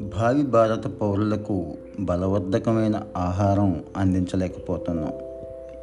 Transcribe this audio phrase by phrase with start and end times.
[0.00, 1.66] భావి భారత పౌరులకు
[2.00, 5.12] బలవర్ధకమైన ఆహారం అందించలేకపోతున్నాం.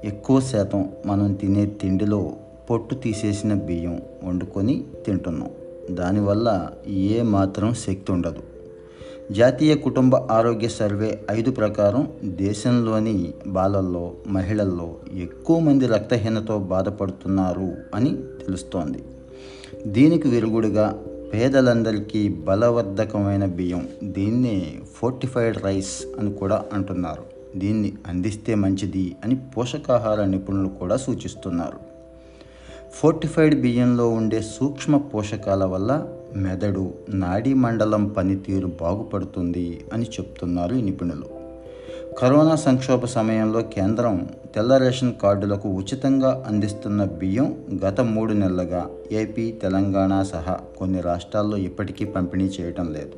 [0.03, 2.31] ఎక్కువ శాతం మనం తినే తిండిలో
[2.69, 5.51] పొట్టు తీసేసిన బియ్యం వండుకొని తింటున్నాం.
[5.91, 8.48] దానివల్ల ఏ మాత్రం శక్తి ఉండదు.
[9.31, 19.03] జాతీయ కుటుంబ ఆరోగ్య సర్వే ఐదు ప్రకారం దేశంలోని బాలల్లో మహిళల్లో ఎక్కువ మంది రక్తహీనతో బాధపడుతున్నారు అని తెలుస్తోంది.
[19.87, 21.03] దీనికి విరుగుడుగా
[21.33, 27.23] పేదలందరికీ బలవర్ధకమైన బియ్యం దీన్ని ఫోర్టిఫైడ్ రైస్ అని కూడా అంటున్నారు.
[27.55, 31.79] దీన్ని అందిస్తే మంచిది అని పోషకాహార నిపుణులు కూడా సూచిస్తున్నారు.
[32.93, 41.39] ఫోర్టిఫైడ్ బియ్యంలో ఉండే సూక్ష్మ పోషకాల వల్ల మెదడు నాడీ మండలం పనితీరు బాగుపడుతుంది అని చెప్తున్నారు ఈ నిపుణులు.
[42.17, 47.55] కరోనా సంక్షోభ సమయంలో కేంద్రం తెల్ల రేషన్ కార్డులకు ఉచితంగా అందిస్తున్న బియ్యం
[47.85, 53.13] గత మూడు నెలలుగా ఏపీ తెలంగాణ సహా కొన్ని రాష్ట్రాల్లో ఇప్పటికీ పంపిణీ చేయటం లేదు.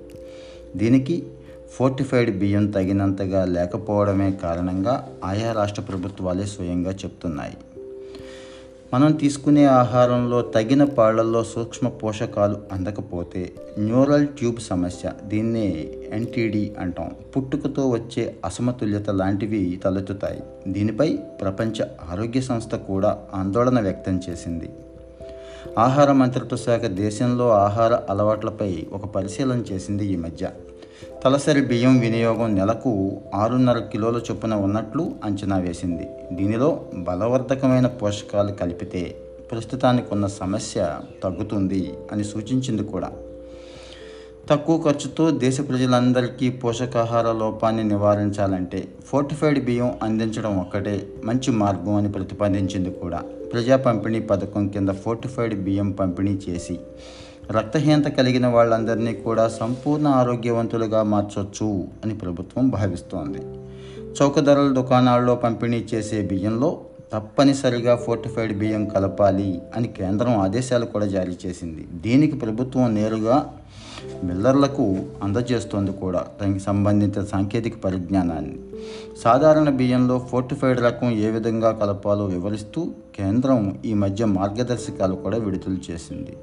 [0.77, 1.23] దీనికి
[1.71, 7.57] ఫోర్టిఫైడ్ బియ్యం తగినంతగా లేకపోవడమే కారణంగా ఆయా రాష్ట్ర ప్రభుత్వాలే స్వయంగా చెప్తున్నాయి.
[8.93, 17.11] మనం తీసుకునే ఆహారంలో తగిన పాళ్ళలో సూక్ష్మ పోషకాలు అందకపోతే న్యూరల్ ట్యూబ్ సమస్య దీన్నే ఎన్టీడీ అంటాం.
[17.37, 20.43] పుట్టుకతో వచ్చే అసమతుల్యత లాంటివి తలెత్తుతాయి.
[20.67, 21.81] దీనిపై ప్రపంచ
[22.11, 24.69] ఆరోగ్య సంస్థ కూడా ఆందోళన వ్యక్తం చేసింది.
[25.77, 30.49] ఆహార మంత్రిత్వ శాఖ దేశంలో ఆహార అలవాట్లపై ఒక పరిశీలన చేసింది ఈ మధ్య.
[31.23, 36.07] తలసరి బియ్యం వినియోగం నెలకు ఆరున్నర కిలోల చొప్పున ఉన్నట్లు అంచనా వేసింది.
[36.31, 39.15] దీనిలో బలవర్ధకమైన పోషకాలు కలిపితే
[39.51, 43.11] ప్రస్తుతానికి ఉన్న సమస్య తగ్గుతుంది అని సూచించింది కూడా.
[44.49, 52.91] తక్కువ ఖర్చుతో దేశ ప్రజలందరికీ పోషకాహార లోపాన్ని నివారించాలంటే ఫోర్టిఫైడ్ బియ్యం అందించడం ఒక్కటే మంచి మార్గం అని ప్రతిపాదించింది
[52.91, 53.23] కూడా.
[53.53, 56.79] ప్రజా పంపిణీ పథకం కింద ఫోర్టిఫైడ్ బియ్యం పంపిణీ చేసి
[57.49, 63.39] రక్తహీనత కలిగిన వాళ్ళందరినీ కూడా సంపూర్ణ ఆరోగ్యవంతులుగా మార్చొచ్చు అని ప్రభుత్వం భావిస్తోంది.
[64.21, 66.81] చౌక ధరల దుకాణాల్లో పంపిణీ చేసే బియ్యంలో
[67.13, 71.87] తప్పనిసరిగా ఫోర్టిఫైడ్ బియ్యం కలపాలి అని కేంద్రం ఆదేశాలు కూడా జారీ చేసింది.
[71.93, 73.53] దీనికి ప్రభుత్వం నేరుగా
[74.23, 76.25] మిల్లర్లకు అందజేస్తోంది కూడా.
[76.41, 78.57] దానికి సంబంధిత సాంకేతిక పరిజ్ఞానాన్ని.
[79.23, 86.37] సాధారణ బియ్యంలో ఫోర్టిఫైడ్ రకం ఏ విధంగా కలపాలో వివరిస్తూ కేంద్రం ఈ మధ్య మార్గదర్శకాలు కూడా విడుదల చేసింది.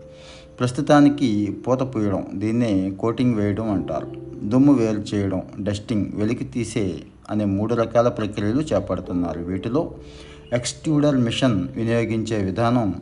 [0.58, 4.08] ప్రస్తుతానికి పూత పూయడం దీన్నే కోటింగ్ వేయడం అంటారు.
[4.44, 9.40] దుమ్ము వేరు చేయడం డస్టింగ్ వెలికి తీసే అనే మూడు రకాల ప్రక్రియలు చేపడుతున్నారు.
[9.40, 9.90] వీటిలో
[10.52, 12.94] ఎక్స్ట్యూడర్ మిషన్ వినియోగించే విధానం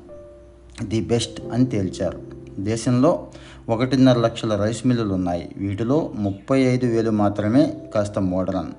[0.82, 2.20] ది బెస్ట్ అని తేల్చారు.
[2.58, 3.26] దేశంలో
[3.68, 7.62] ఒకటిన్నర లక్షల రైస్ మిల్లులు ఉన్నాయి వీటిలో ముప్పై ఐదు వేలు మాత్రమే
[7.94, 8.72] కాస్త మోడరన్.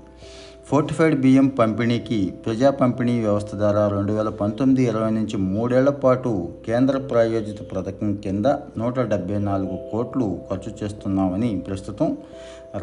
[0.69, 6.31] ఫోర్టిఫైడ్ బియ్యం పంపిణీకి ప్రజా పంపిణీ వ్యవస్థ ద్వారా రెండు వేల పంతొమ్మిది ఇరవై నుంచి మూడేళ్ళ పాటు
[6.65, 12.09] కేంద్ర ప్రాయోజిత పథకం కింద నూట డెబ్బై నాలుగు కోట్లు ఖర్చు చేస్తున్నామని ప్రస్తుతం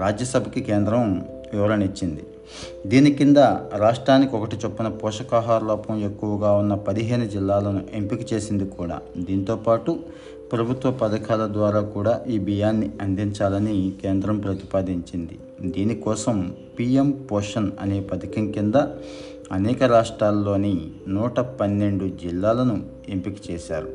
[0.03, 1.05] రాజ్యసభకి కేంద్రం
[1.53, 2.25] వివరణ ఇచ్చింది.
[2.87, 3.37] దీని కింద
[3.85, 8.99] రాష్ట్రానికి ఒకటి చొప్పున పోషకాహార లోపం ఎక్కువగా ఉన్న పదిహేను జిల్లాలను ఎంపిక చేసింది కూడా.
[9.29, 9.93] దీంతోపాటు
[10.53, 15.37] ప్రభుత్వ పథకాల ద్వారా కూడా ఈ బియ్యాన్ని అందించాలని కేంద్రం ప్రతిపాదించింది.
[15.71, 18.75] దీనికోసం పిఎం పోషన్ అనే పథకం కింద
[19.53, 23.89] అనేక రాష్ట్రాల్లోని నూట పన్నెండు జిల్లాలను ఎంపిక చేశారు.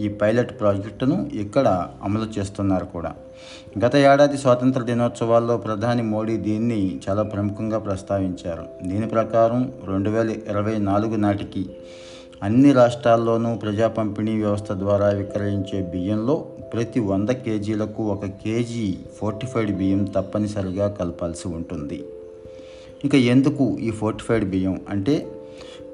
[0.00, 3.14] ఈ పైలట్ ప్రాజెక్టును ఇక్కడ అమలు చేస్తున్నారు కూడా.
[3.84, 8.88] గత ఏడాది స్వాతంత్ర దినోత్సవాల్లో ప్రధాని మోడీ దీన్ని చాలా ప్రముఖంగా ప్రస్తావించారు.
[8.88, 11.70] దీని ప్రకారం రెండు వేల ఇరవై నాలుగు నాటికి
[12.42, 20.04] అన్ని రాష్ట్రాల్లోనూ ప్రజా పంపిణీ వ్యవస్థ ద్వారా విక్రయించే బియ్యంలో ప్రతి వంద కేజీలకు ఒక కేజీ ఫోర్టిఫైడ్ బియ్యం
[20.04, 22.04] తప్పనిసరిగా కలపాల్సి ఉంటుంది.
[23.04, 24.80] ఇక ఎందుకు ఈ ఫోర్టిఫైడ్ బియ్యం?
[24.88, 25.26] అంటే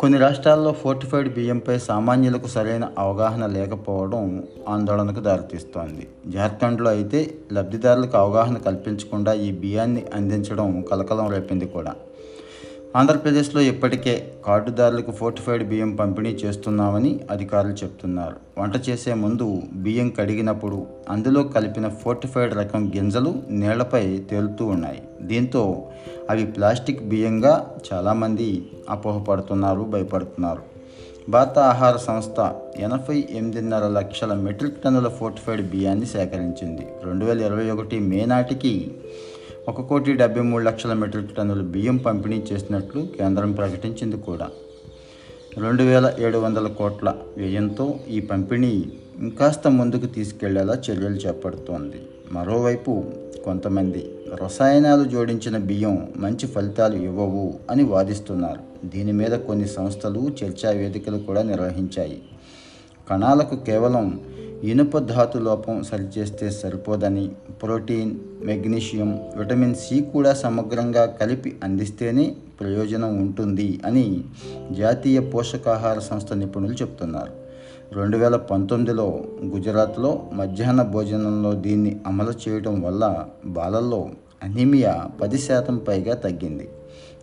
[0.00, 6.06] కొన్ని రాష్ట్రాల్లో ఫోర్టిఫైడ్ బియ్యంపై సామాన్యులకు సరైన అవగాహన లేకపోవడం ఆందోళనకు దారితీస్తోంది.
[6.27, 11.95] జార్ఖండ్లో అయితే లబ్ధిదారులకు అవగాహన కల్పించకుండా ఈ బియ్యాన్ని అందించడం కలకలం రేపింది కూడా.
[12.97, 18.60] ఆంధ్రప్రదేశ్లో ఇప్పటికే కార్డుదారులకు ఫోర్టిఫైడ్ బియ్యం పంపిణీ చేస్తున్నామని అధికారులు చెప్తున్నారు.
[18.60, 25.03] వంట చేసే ముందు బియ్యం కడిగినప్పుడు అందులో కలిపిన ఫోర్టిఫైడ్ రకం గింజలు నీళ్ళపై తేలుతూ ఉన్నాయి.
[25.22, 25.89] దీంతో
[26.30, 30.63] అవి ప్లాస్టిక్ బియ్యంగా చాలామంది అపోహపడుతున్నారు భయపడుతున్నారు.
[31.28, 36.86] భారత ఆహార సంస్థ ఎనభై ఎనిమిదిన్నర లక్షల మెట్రిక్ టన్నుల ఫోర్టిఫైడ్ బియ్యాన్ని సేకరించింది.
[37.04, 38.91] రెండు వేల ఇరవై ఒకటి మే నాటికి
[39.68, 44.48] ఒక కోటి డెబ్బై మూడు లక్షల మెట్రిక్ టన్నుల బియ్యం పంపిణీ చేసినట్లు కేంద్రం ప్రకటించింది కూడా.
[45.59, 48.84] రెండు వేల ఏడు వందల కోట్ల వ్యయంతో ఈ పంపిణీ
[49.18, 52.03] ఇంకాస్త ముందుకు తీసుకెళ్ళేలా చర్యలు చేపడుతోంది.
[52.32, 53.04] మరోవైపు
[53.44, 54.10] కొంతమంది
[54.42, 58.88] రసాయనాలు జోడించిన బియ్యం మంచి ఫలితాలు ఇవ్వవు అని వాదిస్తున్నారు.
[58.88, 62.22] దీని మీద కొన్ని సంస్థలు చర్చా వేదికలు కూడా నిర్వహించాయి.
[63.10, 64.20] కణాలకు కేవలం
[64.63, 67.31] ఇనుప ధాతు లోపం సరిచేస్తే సరిపోదని
[67.63, 68.15] ప్రోటీన్
[68.45, 74.22] మెగ్నీషియం విటమిన్ సి కూడా సమగ్రంగా కలిపి అందిస్తేనే ప్రయోజనం ఉంటుంది అని
[74.71, 77.33] జాతీయ పోషకాహార సంస్థ నిపుణులు చెప్తున్నారు.
[77.93, 84.11] రెండు వేల పంతొమ్మిదిలో గుజరాత్లో మధ్యాహ్న భోజనంలో దీన్ని అమలు చేయడం వల్ల బాలల్లో
[84.43, 86.69] అనీమియా పది శాతం పైగా తగ్గింది.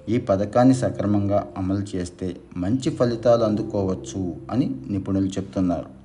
[0.10, 6.05] ఈ పథకాన్ని సక్రమంగా అమలు చేస్తే మంచి ఫలితాలు అందుకోవచ్చు అని నిపుణులు చెప్తున్నారు.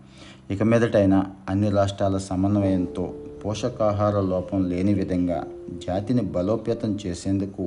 [0.50, 1.18] ఇక మీదటైనా
[1.48, 3.04] అన్ని రాష్ట్రాల సమన్వయంతో
[3.44, 5.38] పోషకాహార లోపం లేని విధంగా
[5.86, 7.66] జాతిని బలోపేతం చేసేందుకు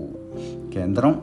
[0.73, 1.13] కేంద్రం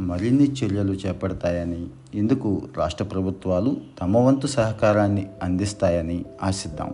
[0.00, 1.82] మరిన్ని చర్యలు చేపడతాయని
[2.14, 6.90] ఇందుకు రాష్ట్ర ప్రభుత్వాలు తమ వంతు సహకారాన్ని అందిస్తాయని ఆశిద్దాం.